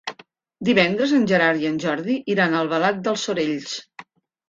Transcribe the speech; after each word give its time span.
Divendres 0.69 1.13
en 1.19 1.27
Gerard 1.33 1.63
i 1.67 1.71
en 1.73 1.79
Jordi 1.85 2.17
iran 2.37 2.59
a 2.59 2.65
Albalat 2.65 3.07
dels 3.11 3.31
Sorells. 3.31 3.81